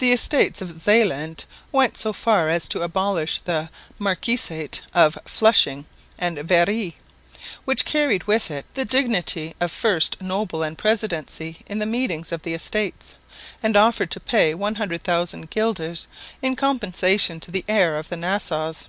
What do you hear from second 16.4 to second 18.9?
in compensation to the heir of the Nassaus.